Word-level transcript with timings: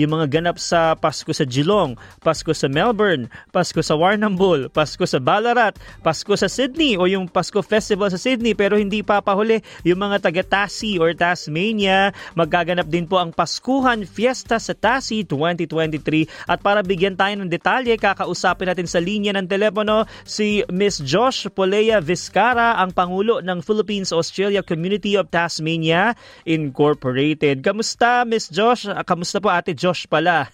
yung 0.00 0.16
mga 0.16 0.40
ganap 0.40 0.56
sa 0.56 0.96
Pasko 0.96 1.28
sa 1.36 1.44
Geelong, 1.44 2.00
Pasko 2.24 2.56
sa 2.56 2.72
Melbourne, 2.72 3.28
Pasko 3.52 3.84
sa 3.84 3.92
Warrnambool, 4.00 4.72
Pasko 4.72 5.04
sa 5.04 5.20
Ballarat, 5.20 5.76
Pasko 6.00 6.32
sa 6.32 6.48
Sydney 6.48 6.96
o 6.96 7.04
yung 7.04 7.28
Pasko 7.28 7.60
Festival 7.60 8.08
sa 8.08 8.16
Sydney 8.16 8.56
pero 8.56 8.80
hindi 8.80 9.04
papahuli 9.04 9.60
yung 9.84 10.00
mga 10.00 10.24
taga 10.24 10.40
Tassie 10.40 10.96
or 10.96 11.12
Tasmania. 11.12 12.16
Magaganap 12.32 12.88
din 12.88 13.04
po 13.04 13.20
ang 13.20 13.34
Paskuhan 13.36 14.08
Fiesta 14.08 14.56
sa 14.56 14.72
Tassie 14.72 15.28
2023 15.28 16.48
at 16.48 16.64
para 16.64 16.80
bigyan 16.80 17.18
tayo 17.18 17.36
ng 17.36 17.50
detalye, 17.52 18.00
kakausapin 18.00 18.72
natin 18.72 18.88
sa 18.88 19.02
linya 19.02 19.36
ng 19.36 19.44
telepono 19.44 20.08
si 20.24 20.64
Miss 20.72 21.02
Josh 21.04 21.50
Polea 21.52 22.00
Vizcara, 22.00 22.80
ang 22.80 22.94
Pangulo 22.96 23.42
ng 23.42 23.60
Philippines-Australia 23.60 24.64
Community 24.64 25.18
of 25.18 25.28
Tasmania 25.28 26.14
Incorporated. 26.46 27.60
Kamusta 27.66 28.24
Miss 28.24 28.46
Josh? 28.46 28.86
Kamusta 29.04 29.42
po 29.42 29.50
Ate 29.50 29.74
Josh 29.74 29.89
pala. 30.06 30.46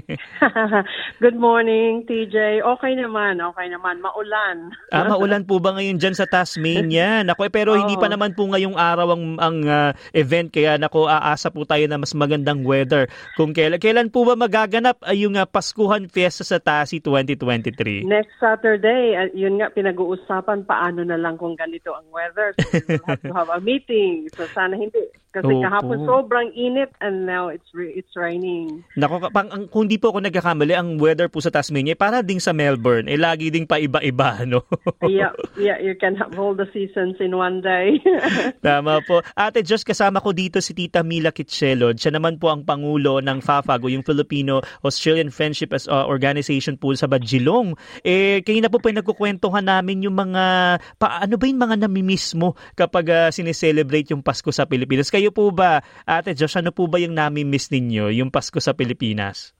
Good 1.24 1.38
morning, 1.38 2.06
TJ. 2.06 2.62
Okay 2.62 2.92
naman, 2.94 3.40
okay 3.40 3.66
naman. 3.66 3.98
Maulan. 3.98 4.70
ah, 4.94 5.06
maulan 5.10 5.42
po 5.46 5.58
ba 5.58 5.74
ngayon 5.74 5.98
dyan 5.98 6.14
sa 6.14 6.26
Tasmania? 6.26 7.20
Nako, 7.26 7.48
eh, 7.48 7.52
pero 7.52 7.74
oh. 7.74 7.78
hindi 7.80 7.98
pa 7.98 8.06
naman 8.06 8.36
po 8.38 8.46
ngayong 8.50 8.78
araw 8.78 9.16
ang, 9.16 9.24
ang 9.40 9.56
uh, 9.66 9.90
event, 10.14 10.50
kaya 10.50 10.78
nako, 10.78 11.06
aasa 11.06 11.50
po 11.50 11.64
tayo 11.66 11.84
na 11.86 11.98
mas 11.98 12.12
magandang 12.12 12.66
weather. 12.66 13.06
Kung 13.38 13.54
kailan, 13.54 13.78
kailan 13.78 14.08
po 14.10 14.26
ba 14.26 14.34
magaganap 14.34 15.02
ay 15.06 15.24
yung 15.24 15.38
uh, 15.38 15.46
Paskuhan 15.46 16.10
Fiesta 16.10 16.42
sa 16.42 16.58
Tasi 16.58 16.98
2023? 16.98 18.06
Next 18.06 18.34
Saturday, 18.42 19.14
uh, 19.14 19.30
yun 19.32 19.62
nga, 19.62 19.70
pinag-uusapan 19.70 20.66
paano 20.66 21.06
na 21.06 21.14
lang 21.14 21.38
kung 21.38 21.54
ganito 21.54 21.94
ang 21.94 22.06
weather. 22.10 22.54
So 22.58 22.66
we 22.74 22.98
will 22.98 23.06
have 23.06 23.22
to 23.22 23.34
have 23.34 23.50
a 23.50 23.60
meeting. 23.62 24.26
So 24.34 24.46
sana 24.50 24.74
hindi. 24.74 25.10
Kasi 25.34 25.50
Opo. 25.50 25.62
kahapon 25.62 25.98
sobrang 26.06 26.48
init 26.54 26.90
and 27.02 27.26
now 27.26 27.50
it's 27.50 27.66
re- 27.74 27.94
it's 27.94 28.14
raining. 28.14 28.73
Nako, 28.96 29.28
pang, 29.34 29.50
ang, 29.50 29.66
kung 29.68 29.90
di 29.90 29.98
po 29.98 30.14
ako 30.14 30.24
nagkakamali, 30.24 30.74
ang 30.74 30.96
weather 30.96 31.26
po 31.28 31.42
sa 31.42 31.50
Tasmania, 31.50 31.98
para 31.98 32.22
ding 32.22 32.38
sa 32.38 32.54
Melbourne, 32.54 33.10
eh 33.10 33.18
lagi 33.18 33.50
ding 33.50 33.66
pa 33.68 33.82
iba-iba, 33.82 34.42
no? 34.50 34.64
yeah, 35.04 35.34
yeah, 35.58 35.78
you 35.78 35.94
can 35.98 36.14
have 36.14 36.34
all 36.38 36.56
the 36.56 36.66
seasons 36.72 37.18
in 37.20 37.36
one 37.36 37.60
day. 37.60 38.00
Tama 38.66 39.04
po. 39.04 39.20
Ate, 39.36 39.62
just 39.62 39.84
kasama 39.84 40.22
ko 40.22 40.32
dito 40.32 40.58
si 40.58 40.72
Tita 40.72 41.04
Mila 41.04 41.30
Kitchelod. 41.30 41.98
Siya 41.98 42.14
naman 42.14 42.40
po 42.40 42.50
ang 42.50 42.62
Pangulo 42.64 43.20
ng 43.20 43.38
FAFAGO, 43.44 43.92
yung 43.92 44.06
Filipino-Australian 44.06 45.30
Friendship 45.30 45.76
as, 45.76 45.86
uh, 45.86 46.06
Organization 46.08 46.78
po 46.78 46.94
sa 46.94 47.10
Badjilong. 47.10 47.74
Eh, 48.06 48.40
kayo 48.46 48.60
na 48.62 48.70
po 48.70 48.78
pa 48.80 48.94
nagkukwentuhan 48.94 49.66
namin 49.66 50.06
yung 50.06 50.16
mga, 50.16 50.76
paano 50.96 51.34
ba 51.36 51.44
yung 51.44 51.60
mga 51.60 51.76
namimiss 51.86 52.32
mo 52.32 52.56
kapag 52.78 53.06
uh, 53.10 53.28
sineselebrate 53.28 54.14
yung 54.14 54.22
Pasko 54.22 54.48
sa 54.54 54.64
Pilipinas? 54.64 55.10
Kayo 55.12 55.34
po 55.34 55.50
ba, 55.50 55.82
Ate 56.06 56.32
Josh, 56.32 56.56
ano 56.56 56.70
po 56.70 56.86
ba 56.88 56.96
yung 57.02 57.12
namimiss 57.12 57.68
ninyo, 57.68 58.14
yung 58.14 58.30
Pasko 58.32 58.58
sa 58.64 58.72
Pilipinas? 58.72 59.52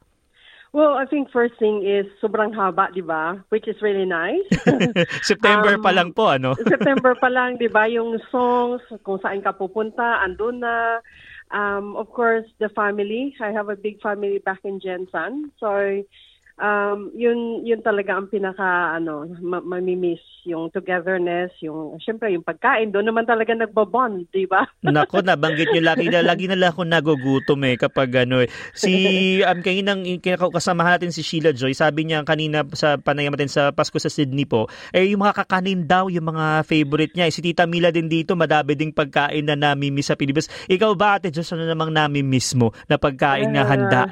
Well, 0.74 0.98
I 0.98 1.06
think 1.06 1.30
first 1.30 1.54
thing 1.62 1.86
is 1.86 2.02
sobrang 2.18 2.50
haba, 2.50 2.90
'di 2.90 3.06
ba? 3.06 3.38
Which 3.54 3.70
is 3.70 3.78
really 3.78 4.08
nice. 4.08 4.42
September 5.22 5.78
um, 5.78 5.84
pa 5.86 5.94
lang 5.94 6.10
po, 6.10 6.34
ano? 6.34 6.58
September 6.66 7.14
pa 7.14 7.30
lang, 7.30 7.62
'di 7.62 7.70
ba? 7.70 7.86
Yung 7.94 8.18
songs, 8.34 8.82
kung 9.06 9.22
saan 9.22 9.38
ka 9.38 9.54
pupunta, 9.54 10.18
andun 10.26 10.66
na. 10.66 10.98
Um, 11.54 11.94
of 11.94 12.10
course, 12.10 12.42
the 12.58 12.66
family. 12.74 13.30
I 13.38 13.54
have 13.54 13.70
a 13.70 13.78
big 13.78 14.02
family 14.02 14.42
back 14.42 14.66
in 14.66 14.82
Jensen. 14.82 15.54
So, 15.62 16.02
um, 16.58 17.10
yun, 17.14 17.62
yun 17.66 17.82
talaga 17.82 18.14
ang 18.14 18.30
pinaka, 18.30 18.94
ano, 18.98 19.26
ma- 19.42 19.64
mamimiss, 19.64 20.22
yung 20.44 20.68
togetherness, 20.68 21.56
yung, 21.64 21.96
syempre, 21.98 22.28
yung 22.30 22.44
pagkain, 22.44 22.92
doon 22.92 23.08
naman 23.08 23.24
talaga 23.24 23.56
nagbabond, 23.56 24.28
di 24.28 24.44
ba? 24.44 24.68
Nako, 24.84 25.24
nabanggit 25.24 25.72
nyo, 25.72 25.82
lagi 25.82 26.06
na, 26.12 26.20
lagi 26.20 26.46
na 26.46 26.58
lang 26.58 26.70
ako 26.76 26.82
nagugutom 26.84 27.64
eh, 27.64 27.76
kapag 27.80 28.28
ano 28.28 28.44
eh. 28.44 28.48
Si, 28.76 28.92
um, 29.42 29.58
kaninang, 29.64 30.04
kasamahan 30.22 31.00
natin 31.00 31.16
si 31.16 31.24
Sheila 31.24 31.56
Joy, 31.56 31.72
sabi 31.72 32.06
niya 32.06 32.22
kanina 32.22 32.62
sa 32.76 33.00
panayam 33.00 33.34
natin 33.34 33.50
sa 33.50 33.72
Pasko 33.72 33.96
sa 33.98 34.12
Sydney 34.12 34.46
po, 34.46 34.68
eh, 34.92 35.08
yung 35.08 35.24
mga 35.24 35.44
kakanin 35.44 35.88
daw, 35.88 36.12
yung 36.12 36.28
mga 36.28 36.62
favorite 36.68 37.16
niya. 37.16 37.26
Eh, 37.26 37.34
si 37.34 37.40
Tita 37.40 37.64
Mila 37.64 37.90
din 37.90 38.06
dito, 38.06 38.36
madabi 38.36 38.76
ding 38.76 38.94
pagkain 38.94 39.48
na 39.48 39.56
namimiss 39.56 40.12
sa 40.12 40.18
Pilipinas. 40.18 40.52
Ikaw 40.68 40.92
ba, 40.94 41.16
Ate 41.16 41.32
Diyos, 41.32 41.48
ano 41.56 41.64
namang 41.64 41.94
namimiss 41.94 42.52
mo 42.58 42.76
na 42.86 43.00
pagkain 43.00 43.48
uh, 43.50 43.54
na 43.54 43.62
handa? 43.64 44.02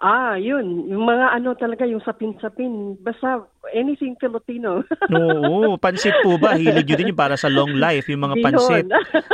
Ah, 0.00 0.32
yun. 0.40 0.88
Yung 0.88 1.04
mga 1.04 1.36
ano 1.36 1.52
talaga, 1.52 1.84
yung 1.84 2.00
sapin-sapin. 2.00 2.96
Basta 3.04 3.44
anything 3.76 4.16
Filipino. 4.16 4.80
Oo, 5.12 5.76
pansit 5.76 6.16
po 6.24 6.40
ba? 6.40 6.56
Hilig 6.56 6.88
nyo 6.88 6.96
din 6.96 7.12
yung 7.12 7.20
para 7.20 7.36
sa 7.36 7.52
long 7.52 7.76
life, 7.76 8.08
yung 8.08 8.24
mga 8.24 8.36
bihon. 8.40 8.48
pansit. 8.48 8.84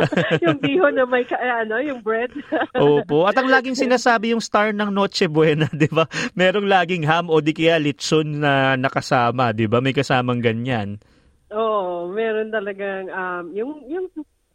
yung 0.44 0.58
bihon 0.58 0.98
na 0.98 1.06
may, 1.06 1.22
ano, 1.38 1.78
yung 1.78 2.02
bread. 2.02 2.34
Opo. 2.82 3.30
At 3.30 3.38
ang 3.38 3.46
laging 3.46 3.78
sinasabi 3.78 4.34
yung 4.34 4.42
star 4.42 4.74
ng 4.74 4.90
Noche 4.90 5.30
Buena, 5.30 5.70
di 5.70 5.86
ba? 5.86 6.10
Merong 6.34 6.66
laging 6.66 7.06
ham 7.06 7.30
o 7.30 7.38
di 7.38 7.54
kaya 7.54 7.78
litson 7.78 8.42
na 8.42 8.74
nakasama, 8.74 9.54
di 9.54 9.70
ba? 9.70 9.78
May 9.78 9.94
kasamang 9.94 10.42
ganyan. 10.42 10.98
Oo, 11.54 12.10
meron 12.10 12.50
talagang, 12.50 13.06
um, 13.06 13.54
yung, 13.54 13.86
yung 13.86 14.10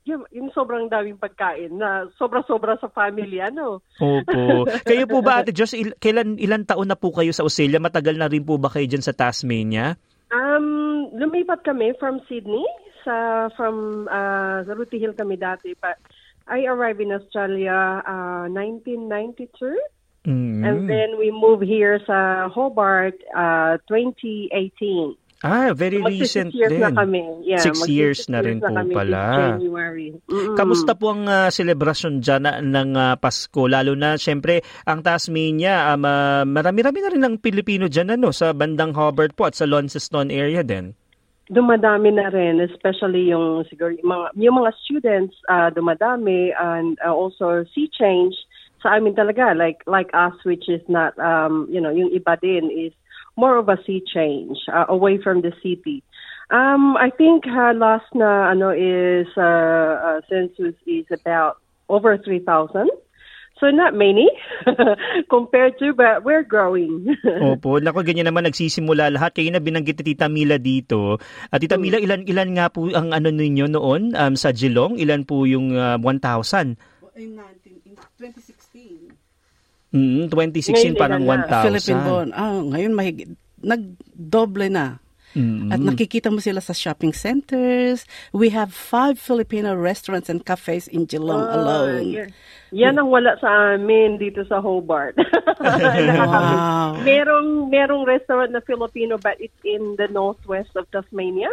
yung, 0.06 0.26
yung 0.34 0.50
sobrang 0.50 0.90
daming 0.90 1.22
pagkain 1.22 1.78
na 1.78 2.10
sobra-sobra 2.18 2.74
sa 2.82 2.90
family, 2.90 3.38
ano? 3.38 3.86
Opo. 4.02 4.66
Kayo 4.90 5.06
po 5.06 5.22
ba, 5.22 5.46
Ate 5.46 5.54
Josh, 5.54 5.78
il- 5.78 5.98
kailan, 6.02 6.42
ilan 6.42 6.66
taon 6.66 6.90
na 6.90 6.98
po 6.98 7.14
kayo 7.14 7.30
sa 7.30 7.46
Australia? 7.46 7.78
Matagal 7.78 8.18
na 8.18 8.26
rin 8.26 8.42
po 8.42 8.58
ba 8.58 8.74
kayo 8.74 8.90
dyan 8.90 9.06
sa 9.06 9.14
Tasmania? 9.14 9.94
Um, 10.34 11.12
lumipat 11.14 11.62
kami 11.62 11.94
from 12.02 12.24
Sydney, 12.26 12.66
sa 13.06 13.50
from 13.54 14.08
uh, 14.10 14.66
Ruti 14.66 14.98
Hill 14.98 15.14
kami 15.14 15.38
dati. 15.38 15.78
But 15.78 16.02
I 16.50 16.66
arrived 16.66 17.02
in 17.02 17.14
Australia 17.14 18.02
uh, 18.02 18.50
1992. 18.50 19.78
Mm-hmm. 20.22 20.66
And 20.66 20.90
then 20.90 21.18
we 21.18 21.34
moved 21.34 21.66
here 21.66 21.98
sa 22.06 22.50
Hobart 22.50 23.18
uh, 23.34 23.78
2018. 23.90 25.18
Ah, 25.42 25.74
very 25.74 25.98
so, 25.98 26.06
recent 26.06 26.54
years 26.54 26.70
din. 26.70 26.86
na 26.86 26.94
kami. 26.94 27.26
Yeah, 27.42 27.66
six 27.66 27.90
years 27.90 28.30
na 28.30 28.46
rin 28.46 28.62
na 28.62 28.86
po 28.86 28.94
pala. 28.94 29.58
January. 29.58 30.14
Mm-mm. 30.30 30.54
Kamusta 30.54 30.94
po 30.94 31.18
ang 31.18 31.26
uh, 31.26 31.50
celebration 31.50 32.22
dyan 32.22 32.46
na, 32.46 32.62
ng 32.62 32.94
uh, 32.94 33.16
Pasko? 33.18 33.66
Lalo 33.66 33.98
na, 33.98 34.22
syempre, 34.22 34.62
ang 34.86 35.02
Tasmania, 35.02 35.98
um, 35.98 36.06
uh, 36.06 36.46
marami-rami 36.46 37.00
na 37.02 37.10
rin 37.10 37.24
ng 37.26 37.36
Pilipino 37.42 37.90
dyan 37.90 38.14
ano, 38.14 38.30
sa 38.30 38.54
bandang 38.54 38.94
Hobart 38.94 39.34
po 39.34 39.50
at 39.50 39.58
sa 39.58 39.66
Launceston 39.66 40.30
area 40.30 40.62
din. 40.62 40.94
Dumadami 41.50 42.14
na 42.14 42.30
rin, 42.30 42.62
especially 42.62 43.34
yung 43.34 43.66
siguro 43.66 43.98
yung 43.98 44.14
mga, 44.14 44.28
yung 44.38 44.56
mga 44.62 44.72
students 44.86 45.34
uh, 45.50 45.74
dumadami 45.74 46.54
and 46.54 47.02
uh, 47.02 47.12
also 47.12 47.66
sea 47.74 47.90
change 47.90 48.38
sa 48.82 48.98
amin 48.98 49.14
talaga 49.14 49.54
like 49.54 49.86
like 49.86 50.10
us 50.14 50.34
which 50.42 50.66
is 50.66 50.82
not 50.90 51.14
um 51.22 51.70
you 51.70 51.78
know 51.78 51.94
yung 51.94 52.10
iba 52.10 52.34
din 52.42 52.66
is 52.74 52.96
more 53.36 53.58
of 53.58 53.70
a 53.70 53.78
sea 53.86 54.04
change 54.04 54.58
uh, 54.72 54.86
away 54.90 55.18
from 55.22 55.42
the 55.42 55.52
city. 55.64 56.04
Um, 56.52 57.00
I 57.00 57.10
think 57.16 57.48
uh, 57.48 57.72
last 57.72 58.12
na 58.12 58.52
ano 58.52 58.76
is 58.76 59.32
uh, 59.40 60.20
uh, 60.20 60.20
census 60.28 60.76
is 60.84 61.08
about 61.08 61.64
over 61.88 62.20
3,000. 62.20 62.92
So 63.62 63.70
not 63.70 63.94
many 63.94 64.26
compared 65.30 65.78
to 65.80 65.94
but 65.94 66.26
we're 66.26 66.44
growing. 66.44 67.14
Opo, 67.56 67.78
nako 67.78 68.02
ganyan 68.04 68.28
naman 68.28 68.50
nagsisimula 68.50 69.14
lahat. 69.14 69.38
Kayo 69.38 69.54
na 69.54 69.62
binanggit 69.62 70.02
ni 70.02 70.12
Tita 70.12 70.28
Mila 70.28 70.58
dito. 70.58 71.22
At 71.54 71.62
Tita 71.62 71.78
mm. 71.78 71.84
Mila, 71.86 71.98
ilan 72.02 72.22
ilan 72.26 72.50
nga 72.58 72.68
po 72.74 72.90
ang 72.90 73.14
ano 73.14 73.30
ninyo 73.30 73.70
noon 73.70 74.18
um, 74.18 74.34
sa 74.34 74.50
Geelong? 74.50 74.98
Ilan 74.98 75.30
po 75.30 75.46
yung 75.46 75.78
uh, 75.78 75.96
1,000? 76.02 76.74
In 77.16 77.38
19, 77.38 77.86
in 77.86 77.96
2016. 78.18 78.51
Mm, 79.92 80.32
2016 80.32 80.96
parang 80.96 81.28
1,000. 81.28 81.68
Philippine 81.68 82.02
bond. 82.08 82.30
Ah, 82.32 82.64
ngayon 82.64 82.92
mahigit 82.96 83.30
nagdoble 83.60 84.72
na. 84.72 85.04
Mm-hmm. 85.32 85.72
At 85.72 85.80
nakikita 85.80 86.28
mo 86.28 86.44
sila 86.44 86.60
sa 86.60 86.76
shopping 86.76 87.16
centers. 87.16 88.04
We 88.36 88.52
have 88.52 88.76
five 88.76 89.16
Filipino 89.16 89.72
restaurants 89.80 90.28
and 90.28 90.44
cafes 90.44 90.92
in 90.92 91.08
Geelong 91.08 91.48
oh, 91.48 91.56
alone. 91.56 92.08
Yeah. 92.12 92.28
Yan 92.72 93.00
ang 93.00 93.12
wala 93.12 93.40
sa 93.40 93.80
amin 93.80 94.20
dito 94.20 94.44
sa 94.48 94.60
Hobart. 94.60 95.16
wow. 95.64 97.00
merong 97.00 97.72
merong 97.72 98.04
restaurant 98.04 98.52
na 98.52 98.64
Filipino 98.64 99.16
but 99.20 99.40
it's 99.40 99.56
in 99.64 99.96
the 99.96 100.12
northwest 100.12 100.76
of 100.76 100.88
Tasmania. 100.92 101.52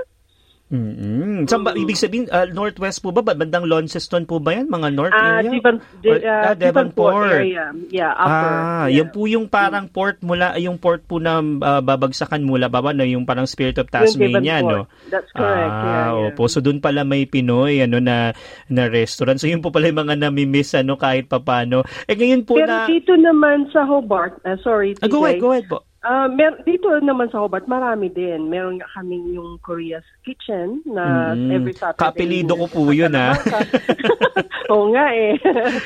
Mm-hmm. 0.68 1.48
So, 1.48 1.64
ba, 1.64 1.72
ibig 1.72 1.96
sabihin, 1.96 2.28
uh, 2.28 2.44
northwest 2.44 3.00
po 3.00 3.08
ba? 3.08 3.24
Bandang 3.24 3.64
Launceston 3.64 4.28
po 4.28 4.36
ba 4.36 4.52
yan? 4.52 4.68
Mga 4.68 4.88
north 4.92 5.16
uh, 5.16 5.40
area? 5.40 5.48
Devon, 5.48 5.76
de, 6.04 6.10
uh, 6.12 6.44
ah, 6.44 6.54
Devonport. 6.54 7.40
area. 7.40 7.72
Yeah, 7.88 8.12
upper. 8.12 8.28
Ah, 8.28 8.84
yeah. 8.84 9.00
yan 9.00 9.08
po 9.08 9.24
yung 9.24 9.48
parang 9.48 9.88
port 9.88 10.20
mula, 10.20 10.60
yung 10.60 10.76
port 10.76 11.00
po 11.08 11.16
na 11.16 11.40
uh, 11.40 11.80
babagsakan 11.80 12.44
mula 12.44 12.68
baba, 12.68 12.92
no? 12.92 13.08
yung 13.08 13.24
parang 13.24 13.48
Spirit 13.48 13.80
of 13.80 13.88
Tasmania, 13.88 14.60
no? 14.60 14.84
That's 15.08 15.32
correct. 15.32 15.72
Ah, 15.72 15.80
yeah, 15.80 16.08
yeah. 16.12 16.26
opo. 16.36 16.52
So, 16.52 16.60
doon 16.60 16.84
pala 16.84 17.00
may 17.00 17.24
Pinoy, 17.24 17.80
ano, 17.80 17.96
na, 18.04 18.36
na 18.68 18.82
restaurant. 18.92 19.40
So, 19.40 19.48
yun 19.48 19.64
po 19.64 19.72
pala 19.72 19.88
yung 19.88 20.04
mga 20.04 20.20
namimiss, 20.20 20.76
ano, 20.76 21.00
kahit 21.00 21.32
papano. 21.32 21.80
Eh, 22.04 22.12
ngayon 22.12 22.44
po 22.44 22.60
Pero 22.60 22.68
na... 22.68 22.84
dito 22.84 23.16
naman 23.16 23.72
sa 23.72 23.88
Hobart, 23.88 24.36
uh, 24.44 24.60
sorry, 24.60 24.92
TJ. 25.00 25.02
Ah, 25.02 25.08
go 25.08 25.24
ahead, 25.24 25.40
go 25.40 25.50
ahead 25.56 25.64
po. 25.64 25.87
Ah, 26.08 26.24
mer- 26.24 26.64
dito 26.64 26.88
naman 27.04 27.28
sa 27.28 27.44
Hobart, 27.44 27.68
marami 27.68 28.08
din. 28.08 28.48
Meron 28.48 28.80
nga 28.80 28.88
kaming 28.96 29.28
yung 29.28 29.60
Korea's 29.60 30.08
Kitchen 30.24 30.80
na 30.88 31.36
Mm. 31.36 31.52
every 31.52 31.76
Saturday. 31.76 32.00
Kaapelido 32.00 32.56
ko 32.56 32.64
po 32.64 32.88
yun, 32.88 33.12
ah. 33.12 33.36
Oo 34.72 34.88
nga 34.96 35.12
eh. 35.12 35.36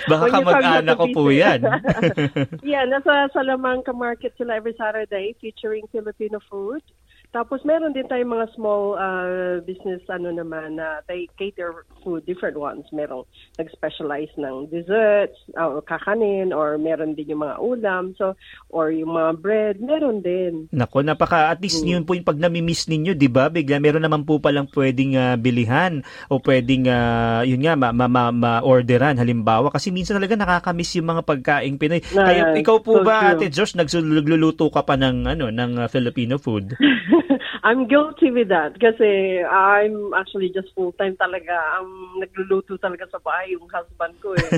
Baka 0.07 0.25
kamag-anak 0.31 0.95
ko 0.95 1.07
po 1.11 1.23
yan. 1.27 1.67
yeah, 2.63 2.87
nasa 2.87 3.35
Salamanca 3.35 3.91
Market 3.91 4.31
sila 4.39 4.55
every 4.55 4.79
Saturday 4.79 5.35
featuring 5.43 5.91
Filipino 5.91 6.39
food. 6.47 6.87
Tapos 7.33 7.65
meron 7.65 7.97
din 7.97 8.05
tayong 8.05 8.29
mga 8.29 8.53
small 8.53 9.01
uh, 9.01 9.57
business 9.65 10.05
ano 10.13 10.29
naman 10.37 10.77
na 10.77 11.01
they 11.09 11.33
cater 11.41 11.89
food, 12.05 12.29
different 12.29 12.61
ones. 12.61 12.85
Merong 12.93 13.25
nag-specialize 13.57 14.29
ng 14.37 14.69
desserts, 14.69 15.41
uh, 15.57 15.81
kakanin, 15.81 16.53
or 16.53 16.77
meron 16.77 17.17
din 17.17 17.33
yung 17.33 17.41
mga 17.41 17.57
ulam, 17.57 18.13
so 18.21 18.37
or 18.69 18.93
yung 18.93 19.17
mga 19.17 19.33
bread, 19.41 19.77
meron 19.81 20.21
din. 20.21 20.69
Nako, 20.77 21.01
napaka 21.01 21.49
at 21.49 21.65
least 21.65 21.81
Mm. 21.81 21.89
yun 21.89 22.05
po 22.05 22.13
yung 22.13 22.29
pag 22.29 22.37
nami-miss 22.37 22.85
ninyo, 22.85 23.17
'di 23.17 23.33
ba? 23.33 23.49
Bigla 23.49 23.81
meron 23.81 24.05
naman 24.05 24.29
po 24.29 24.37
palang 24.37 24.69
pwedeng 24.69 25.17
ah, 25.17 25.41
bilihan 25.41 26.05
o 26.29 26.37
pwedeng 26.37 26.85
ah, 26.93 27.41
yun 27.49 27.65
nga 27.65 27.81
ma, 27.81 27.97
ma, 27.97 28.13
ma, 28.13 28.29
ma-orderan 28.29 29.17
halimbawa 29.17 29.73
kasi 29.73 29.89
minsan 29.89 30.21
talaga 30.21 30.37
nakaka-miss 30.37 31.01
yung 31.01 31.09
mga 31.09 31.25
pagkaing 31.25 31.81
Pinoy. 31.81 32.05
Kaya 32.05 32.61
ikaw 32.61 32.85
po 32.85 33.01
so 33.01 33.09
ba 33.09 33.33
true. 33.33 33.41
Ate 33.41 33.47
Josh 33.49 33.73
nagluluto 33.73 34.69
ka 34.69 34.85
pa 34.85 35.01
ng 35.01 35.33
ano 35.33 35.49
ng 35.49 35.89
Filipino 35.89 36.37
food? 36.37 36.77
I'm 37.67 37.89
guilty 37.89 38.31
with 38.31 38.49
that 38.49 38.79
kasi 38.81 39.43
I'm 39.43 40.15
actually 40.15 40.51
just 40.51 40.73
full-time 40.75 41.17
talaga. 41.17 41.55
Ang 41.81 42.23
nagluluto 42.23 42.79
talaga 42.79 43.09
sa 43.11 43.21
bahay 43.21 43.55
yung 43.55 43.69
husband 43.69 44.15
ko 44.23 44.35
eh. 44.37 44.51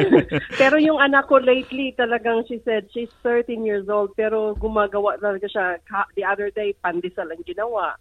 pero 0.60 0.76
yung 0.80 1.00
anak 1.00 1.28
ko 1.28 1.40
lately 1.40 1.94
talagang 1.98 2.44
she 2.48 2.60
said 2.64 2.88
she's 2.92 3.12
13 3.22 3.64
years 3.64 3.88
old 3.88 4.12
pero 4.16 4.56
gumagawa 4.56 5.20
talaga 5.20 5.46
siya. 5.48 5.66
The 6.16 6.24
other 6.24 6.50
day, 6.50 6.74
pandesal 6.80 7.32
ang 7.32 7.44
ginawa. 7.44 7.96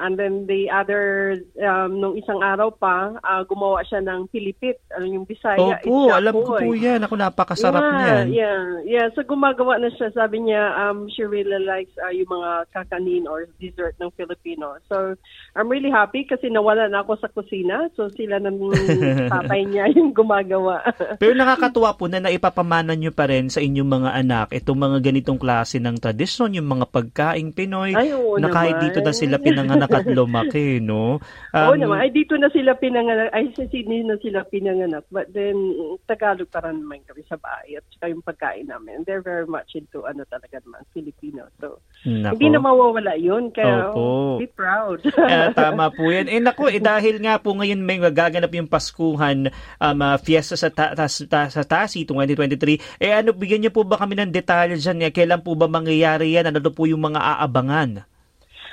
And 0.00 0.16
then 0.16 0.48
the 0.48 0.72
other, 0.72 1.36
um, 1.60 2.00
nung 2.00 2.16
isang 2.16 2.40
araw 2.40 2.72
pa, 2.72 3.16
ah, 3.20 3.44
gumawa 3.44 3.84
siya 3.84 4.00
ng 4.00 4.32
pilipit. 4.32 4.80
Ano 4.96 5.04
yung 5.04 5.26
Bisaya? 5.28 5.80
Opo, 5.80 6.08
It's 6.08 6.16
alam 6.16 6.34
ko 6.34 6.52
po 6.56 6.72
yan. 6.72 7.00
Ako 7.04 7.14
napakasarap 7.16 7.82
yeah, 7.82 7.96
niyan. 7.96 8.26
Yeah, 8.32 8.62
yeah. 8.88 9.06
So 9.12 9.24
gumagawa 9.24 9.78
na 9.78 9.92
siya. 9.92 10.08
Sabi 10.16 10.48
niya, 10.48 10.72
um, 10.76 11.08
she 11.12 11.24
really 11.24 11.60
likes 11.60 11.92
uh, 12.00 12.12
yung 12.12 12.28
mga 12.28 12.72
kakanin 12.72 13.28
or 13.28 13.48
dessert 13.60 13.96
ng 14.00 14.10
Filipino. 14.16 14.80
So 14.88 15.14
I'm 15.52 15.68
really 15.68 15.92
happy 15.92 16.24
kasi 16.24 16.48
nawala 16.48 16.88
na 16.88 17.04
ako 17.04 17.20
sa 17.20 17.28
kusina. 17.28 17.92
So 17.94 18.08
sila 18.12 18.40
ng 18.40 18.56
tatay 19.32 19.68
niya 19.68 19.92
yung 19.92 20.16
gumagawa. 20.16 20.82
Pero 21.20 21.36
nakakatuwa 21.36 21.94
po 21.96 22.08
na 22.08 22.24
naipapamana 22.24 22.96
nyo 22.96 23.12
pa 23.12 23.28
rin 23.28 23.52
sa 23.52 23.60
inyong 23.60 23.90
mga 24.02 24.10
anak 24.24 24.46
itong 24.56 24.78
mga 24.78 24.98
ganitong 25.04 25.40
klase 25.40 25.78
ng 25.78 25.96
tradisyon, 25.98 26.56
yung 26.56 26.68
mga 26.68 26.86
pagkaing 26.88 27.52
Pinoy 27.52 27.92
Ay, 27.92 28.14
oo 28.14 28.38
na 28.38 28.48
kahit 28.48 28.78
naman. 28.78 28.84
dito 28.88 28.98
na 29.02 29.12
sila 29.12 29.36
pinanganak 29.42 29.81
at 29.90 30.06
lumaki, 30.06 30.78
no? 30.78 31.18
Oo 31.50 31.72
Um, 31.72 31.80
naman. 31.80 31.98
Ay, 31.98 32.10
dito 32.10 32.36
na 32.36 32.46
sila 32.48 32.76
pinanganak. 32.76 33.32
Ay, 33.32 33.50
sa 33.56 33.66
Sydney 33.66 34.04
na 34.04 34.14
sila 34.20 34.44
pinanganak. 34.44 35.02
But 35.08 35.32
then, 35.32 35.56
Tagalog 36.04 36.46
pa 36.46 36.62
rin 36.62 36.84
naman 36.84 37.02
kami 37.02 37.24
sa 37.26 37.34
bahay. 37.34 37.76
At 37.76 37.84
saka 37.90 38.06
yung 38.08 38.22
pagkain 38.22 38.68
namin. 38.68 39.02
They're 39.02 39.24
very 39.24 39.48
much 39.48 39.72
into 39.72 40.04
ano 40.04 40.22
talaga 40.26 40.62
naman, 40.62 40.84
Filipino. 40.92 41.48
So, 41.58 41.80
Nako. 42.04 42.34
hindi 42.34 42.46
na 42.48 42.60
mawawala 42.60 43.14
yun. 43.16 43.50
Kaya, 43.50 43.90
Opo. 43.90 43.98
oh, 43.98 44.34
be 44.36 44.46
proud. 44.46 45.00
Eh, 45.06 45.48
tama 45.58 45.88
po 45.88 46.08
yan. 46.08 46.28
Eh 46.28 46.38
nako, 46.38 46.68
eh, 46.68 46.82
dahil 46.82 47.18
nga 47.18 47.38
po 47.38 47.54
ngayon 47.54 47.80
may 47.80 47.98
gaganap 47.98 48.52
yung 48.52 48.68
Paskuhan 48.68 49.48
um, 49.78 49.98
ah, 50.00 50.18
fiesta 50.18 50.54
sa, 50.54 50.68
ta- 50.68 50.92
ta- 50.92 51.08
ta- 51.08 51.50
sa 51.50 51.62
Tasi 51.62 52.04
2023. 52.04 52.98
Eh 52.98 53.12
ano, 53.12 53.32
bigyan 53.32 53.64
niyo 53.64 53.72
po 53.72 53.86
ba 53.86 53.96
kami 53.96 54.18
ng 54.18 54.32
detalye 54.32 54.76
dyan? 54.76 55.02
Eh, 55.02 55.12
kailan 55.12 55.40
po 55.40 55.54
ba 55.54 55.66
mangyayari 55.66 56.34
yan? 56.34 56.50
Ano 56.50 56.58
po 56.68 56.84
yung 56.84 57.02
mga 57.02 57.20
aabangan? 57.38 58.04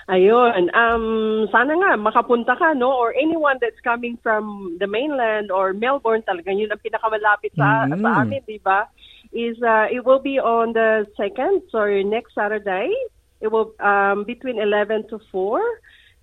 Ayun, 0.10 0.74
um, 0.74 1.06
sana 1.54 1.78
nga 1.78 1.94
makapunta 1.94 2.58
ka, 2.58 2.74
no? 2.74 2.90
Or 2.90 3.14
anyone 3.14 3.62
that's 3.62 3.78
coming 3.86 4.18
from 4.26 4.74
the 4.82 4.90
mainland 4.90 5.54
or 5.54 5.70
Melbourne 5.78 6.26
talaga, 6.26 6.50
yun 6.50 6.74
ang 6.74 6.82
pinakamalapit 6.82 7.54
sa, 7.54 7.86
Mm. 7.86 8.02
sa 8.02 8.26
amin, 8.26 8.42
di 8.50 8.58
ba? 8.58 8.90
Is, 9.30 9.62
uh, 9.62 9.86
it 9.94 10.02
will 10.02 10.18
be 10.18 10.42
on 10.42 10.74
the 10.74 11.06
2nd, 11.14 11.62
so 11.70 11.86
next 12.02 12.34
Saturday. 12.34 12.90
It 13.38 13.54
will, 13.54 13.78
um, 13.78 14.26
between 14.26 14.58
11 14.58 15.06
to 15.14 15.22
4. 15.30 15.62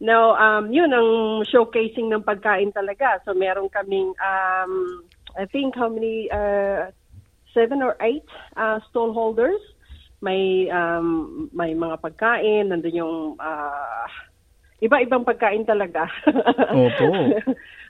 Now, 0.02 0.34
um, 0.34 0.74
yun 0.74 0.90
ang 0.90 1.46
showcasing 1.46 2.10
ng 2.10 2.26
pagkain 2.26 2.74
talaga. 2.74 3.22
So, 3.22 3.38
meron 3.38 3.70
kaming, 3.70 4.18
um, 4.18 5.06
I 5.38 5.46
think 5.46 5.78
how 5.78 5.86
many, 5.86 6.26
uh, 6.26 6.90
seven 7.54 7.80
or 7.80 7.96
eight 8.02 8.26
uh, 8.58 8.82
stall 8.90 9.14
holders 9.14 9.62
may 10.26 10.66
um, 10.74 11.46
may 11.54 11.70
mga 11.78 12.02
pagkain, 12.02 12.66
nandun 12.74 12.98
yung 12.98 13.14
ah, 13.38 14.10
iba-ibang 14.82 15.22
pagkain 15.22 15.62
talaga. 15.62 16.10
Opo. 16.74 17.06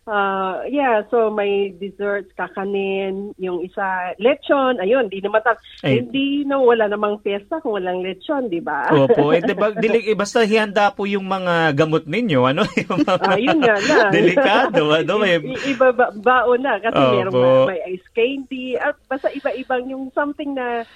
Ah, 0.07 0.63
yeah, 0.71 1.03
so 1.11 1.35
may 1.35 1.75
desserts, 1.83 2.31
kakanin, 2.39 3.35
yung 3.43 3.59
isa, 3.59 4.15
lechon, 4.23 4.79
ayun, 4.79 5.11
di 5.11 5.19
naman 5.19 5.43
ta- 5.43 5.59
hindi 5.83 6.47
na 6.47 6.63
wala 6.63 6.87
namang 6.87 7.19
piyesta 7.27 7.59
kung 7.59 7.75
walang 7.75 8.07
lechon, 8.07 8.47
di 8.47 8.63
ba? 8.63 8.87
Opo. 8.87 9.35
Eh, 9.35 9.43
diba, 9.43 9.75
dili, 9.75 10.07
eh, 10.11 10.15
basta 10.15 10.47
hihanda 10.47 10.95
po 10.95 11.11
yung 11.11 11.27
mga 11.27 11.75
gamot 11.75 12.07
ninyo. 12.07 12.39
Ano? 12.47 12.63
Yung 12.87 13.03
mga 13.03 13.35
Ayun 13.35 13.59
nga 13.59 13.77
lang. 13.83 14.11
Delikado. 14.15 14.95
Ano? 14.95 15.13
May, 15.19 15.43
I- 15.43 15.75
iba 15.75 15.91
ba, 15.91 16.15
baon 16.15 16.63
na 16.63 16.79
kasi 16.79 17.03
Opo. 17.03 17.11
meron 17.19 17.33
may, 17.35 17.59
may 17.67 17.81
ice 17.99 18.09
candy 18.15 18.79
at 18.79 18.95
basta 19.11 19.27
iba-ibang 19.35 19.91
yung 19.91 20.15
something 20.15 20.55
na 20.55 20.87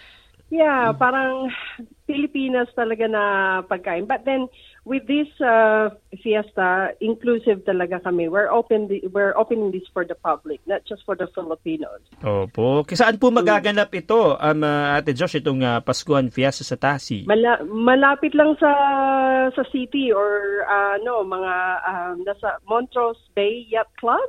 yeah, 0.50 0.92
parang 0.92 1.48
Pilipinas 2.04 2.68
talaga 2.74 3.06
na 3.06 3.24
pagkain. 3.64 4.04
But 4.04 4.26
then 4.26 4.50
with 4.84 5.06
this 5.06 5.28
uh, 5.38 5.94
fiesta, 6.22 6.96
inclusive 7.00 7.62
talaga 7.62 8.02
kami. 8.02 8.28
We're 8.28 8.50
open 8.50 8.88
the, 8.88 9.04
we're 9.12 9.36
opening 9.36 9.70
this 9.70 9.86
for 9.92 10.04
the 10.04 10.16
public, 10.16 10.60
not 10.66 10.82
just 10.88 11.04
for 11.04 11.14
the 11.14 11.28
Filipinos. 11.30 12.00
Opo. 12.24 12.82
Saan 12.90 13.20
po 13.20 13.30
magaganap 13.30 13.92
ito, 13.92 14.34
um, 14.34 14.60
ah, 14.64 14.98
Ate 14.98 15.12
Josh, 15.12 15.38
itong 15.38 15.62
ah, 15.62 15.78
Paskuhan 15.84 16.32
Fiesta 16.32 16.64
sa 16.64 16.74
Tasi? 16.74 17.28
Mala- 17.28 17.62
malapit 17.64 18.32
lang 18.34 18.56
sa 18.58 18.72
sa 19.52 19.62
city 19.70 20.10
or 20.10 20.64
uh, 20.66 20.96
no, 21.04 21.22
mga 21.22 21.54
um, 21.84 22.14
nasa 22.24 22.58
Montrose 22.66 23.20
Bay 23.36 23.68
Yacht 23.68 23.92
Club. 24.00 24.26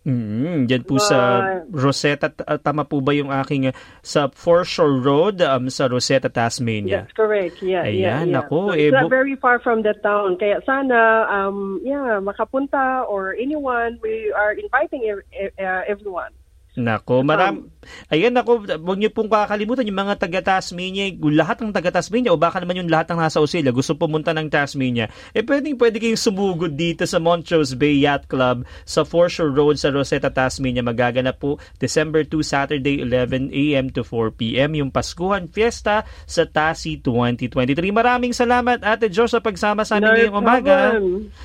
Mm, 0.00 0.64
diyan 0.64 0.82
po 0.88 0.96
sa. 0.96 1.44
Rosetta, 1.68 2.32
tama 2.64 2.88
po 2.88 3.04
ba 3.04 3.12
yung 3.12 3.28
aking 3.28 3.68
ah, 3.68 3.74
sa 4.00 4.32
Foreshore 4.32 4.96
Road 4.96 5.44
um, 5.44 5.68
sa 5.68 5.92
Rosetta, 5.92 6.32
Tasmania? 6.32 7.04
That's 7.04 7.12
correct. 7.12 7.60
Yeah, 7.60 7.84
yeah, 7.84 8.24
Ayan, 8.24 8.32
yeah. 8.32 8.40
ako, 8.40 8.72
So 8.72 8.80
eh, 8.80 8.88
it's 8.88 8.96
bu- 8.96 9.04
not 9.04 9.12
very 9.12 9.36
far 9.36 9.60
from 9.60 9.84
the 9.84 9.92
town. 10.00 10.40
Kaya 10.40 10.64
sana, 10.64 11.28
um, 11.28 11.84
yeah, 11.84 12.16
makapunta 12.16 13.04
or 13.04 13.36
anyone, 13.36 14.00
we 14.00 14.32
are 14.32 14.56
inviting 14.56 15.04
ev- 15.04 15.28
uh, 15.60 15.82
everyone. 15.84 16.32
Nako, 16.78 17.26
maram. 17.26 17.66
Ayan, 18.12 18.30
nako, 18.30 18.62
wag 18.62 18.98
niyo 19.00 19.10
pong 19.10 19.26
kakalimutan 19.26 19.88
yung 19.88 19.98
mga 19.98 20.22
taga 20.22 20.38
Tasmania, 20.38 21.10
yung 21.10 21.34
lahat 21.34 21.58
ng 21.58 21.74
taga 21.74 21.90
Tasmania 21.90 22.30
o 22.30 22.38
baka 22.38 22.62
naman 22.62 22.78
yung 22.78 22.92
lahat 22.92 23.10
ng 23.10 23.18
nasa 23.18 23.42
Australia 23.42 23.74
gusto 23.74 23.98
pumunta 23.98 24.30
ng 24.30 24.46
Tasmania. 24.46 25.10
Eh 25.34 25.42
pwedeng 25.42 25.74
pwede 25.80 25.98
kayong 25.98 26.20
sumugod 26.20 26.78
dito 26.78 27.02
sa 27.08 27.18
Montrose 27.18 27.74
Bay 27.74 27.98
Yacht 28.04 28.30
Club 28.30 28.62
sa 28.86 29.02
Foreshore 29.02 29.50
Road 29.50 29.82
sa 29.82 29.90
Rosetta, 29.90 30.30
Tasmania. 30.30 30.84
Magaganap 30.84 31.42
po 31.42 31.58
December 31.82 32.22
2, 32.22 32.38
Saturday, 32.44 33.02
11 33.02 33.50
a.m. 33.50 33.90
to 33.90 34.06
4 34.06 34.38
p.m. 34.38 34.78
yung 34.78 34.94
Paskuhan 34.94 35.50
Fiesta 35.50 36.06
sa 36.28 36.44
Tasi 36.46 37.02
2023. 37.02 37.74
Maraming 37.90 38.30
salamat 38.36 38.84
Ate 38.86 39.10
Josh 39.10 39.34
sa 39.34 39.42
pagsama 39.42 39.82
sa 39.82 39.98
amin 39.98 40.06
No 40.06 40.14
ngayong 40.14 40.36
umaga. 40.38 40.78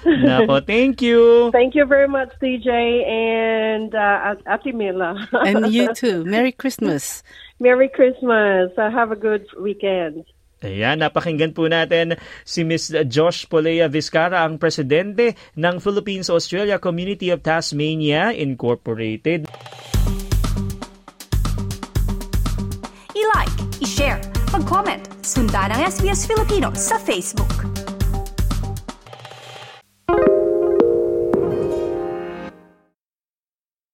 Nako, 0.05 0.61
thank 0.61 1.01
you. 1.01 1.49
Thank 1.49 1.73
you 1.73 1.89
very 1.89 2.11
much, 2.11 2.29
DJ 2.37 2.69
and 3.07 3.89
uh, 3.95 4.37
Ate 4.45 4.75
Mila. 4.75 5.14
And 5.47 5.71
you 5.71 5.93
too. 5.93 6.23
Merry 6.25 6.51
Christmas. 6.51 7.23
Merry 7.59 7.89
Christmas. 7.89 8.71
Uh, 8.77 8.91
have 8.91 9.11
a 9.11 9.19
good 9.19 9.47
weekend. 9.59 10.25
Ayan, 10.65 11.03
napakinggan 11.03 11.53
po 11.53 11.69
natin 11.69 12.17
si 12.41 12.65
Ms. 12.65 13.05
Josh 13.05 13.45
Polea 13.45 13.85
Vizcara, 13.85 14.41
ang 14.41 14.57
presidente 14.57 15.37
ng 15.53 15.77
Philippines-Australia 15.77 16.81
Community 16.81 17.29
of 17.29 17.45
Tasmania 17.45 18.33
Incorporated. 18.33 19.45
I-like, 23.13 23.55
i-share, 23.83 24.17
mag-comment, 24.49 25.05
sundan 25.21 25.69
ang 25.69 25.85
SBS 25.85 26.25
Filipino 26.25 26.73
sa 26.73 26.97
Facebook. 26.97 27.74